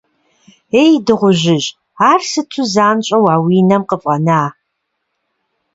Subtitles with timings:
[0.83, 1.69] Ей, дыгъужьыжь,
[2.09, 4.41] ар сыту занщӏэу а уи нам къыфӏэна?